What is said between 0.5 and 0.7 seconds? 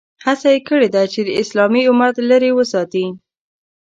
یې